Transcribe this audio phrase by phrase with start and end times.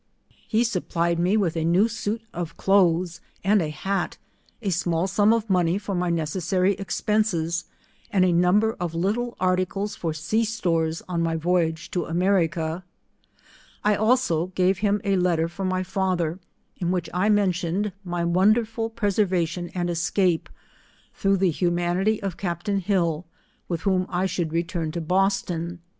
[0.47, 4.17] He supplied me with a new suit of clothes, and a hat,
[4.59, 7.65] a small sum of money for my necessary expences,
[8.09, 12.83] and a number of little articles for sea stores on my voyage to America.
[13.83, 16.39] I also gave him a letter for my father,
[16.77, 20.49] in which I mentioned my wonderful preservation and escape,
[21.13, 23.27] through the humanity of captain Hill,
[23.67, 25.79] with whom I should return to Boston.